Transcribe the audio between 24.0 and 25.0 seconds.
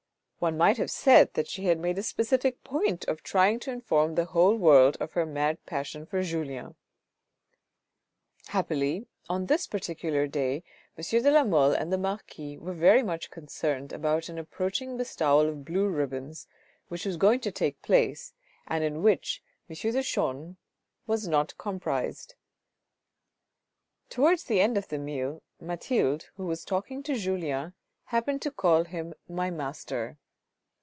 Towards the end of the